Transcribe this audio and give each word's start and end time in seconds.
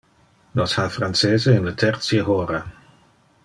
Nos 0.59 0.73
ha 0.79 0.85
francese 0.95 1.51
in 1.59 1.63
le 1.69 1.75
tertie 1.85 2.21
hora. 2.33 2.59